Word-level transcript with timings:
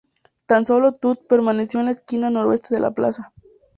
Tan 0.47 0.65
sólo 0.65 0.93
Tutt 0.93 1.27
permaneció 1.27 1.79
en 1.79 1.85
la 1.85 1.91
esquina 1.91 2.31
noroeste 2.31 2.73
de 2.73 2.81
la 2.81 2.89
plaza. 2.89 3.33